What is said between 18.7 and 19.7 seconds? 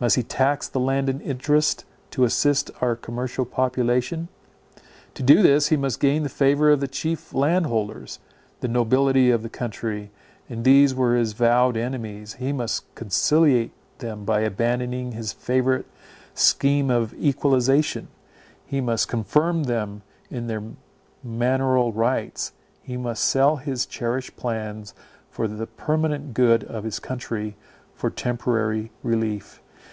must confirm